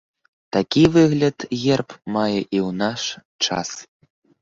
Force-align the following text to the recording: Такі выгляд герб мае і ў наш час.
Такі 0.55 0.83
выгляд 0.95 1.45
герб 1.65 1.89
мае 2.17 2.41
і 2.43 2.57
ў 2.67 2.75
наш 2.83 3.01
час. 3.47 3.69